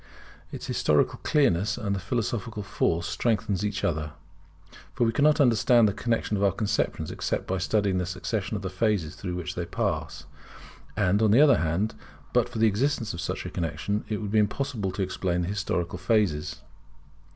Its 0.51 0.65
historical 0.65 1.19
clearness 1.21 1.77
and 1.77 1.95
its 1.95 2.03
philosophical 2.03 2.63
force 2.63 3.05
strengthen 3.05 3.55
each 3.63 3.83
other, 3.83 4.13
for 4.95 5.03
we 5.03 5.11
cannot 5.11 5.39
understand 5.39 5.87
the 5.87 5.93
connexion 5.93 6.35
of 6.35 6.41
our 6.43 6.51
conceptions 6.51 7.11
except 7.11 7.45
by 7.45 7.59
studying 7.59 7.99
the 7.99 8.05
succession 8.07 8.55
of 8.55 8.63
the 8.63 8.69
phases 8.71 9.13
through 9.13 9.35
which 9.35 9.53
they 9.53 9.63
pass. 9.63 10.25
And 10.97 11.21
on 11.21 11.29
the 11.29 11.39
other 11.41 11.57
hand, 11.59 11.93
but 12.33 12.49
for 12.49 12.57
the 12.57 12.65
existence 12.65 13.13
of 13.13 13.21
such 13.21 13.45
a 13.45 13.51
connexion, 13.51 14.03
it 14.09 14.19
would 14.19 14.31
be 14.31 14.39
impossible 14.39 14.91
to 14.93 15.03
explain 15.03 15.43
the 15.43 15.47
historical 15.49 15.99
phases. 15.99 16.61